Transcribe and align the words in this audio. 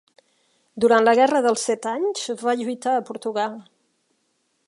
Durant 0.85 1.05
la 1.07 1.13
Guerra 1.19 1.41
dels 1.47 1.65
Set 1.69 1.85
Anys 1.91 2.25
va 2.47 2.57
lluitar 2.63 2.97
a 3.01 3.05
Portugal. 3.13 3.57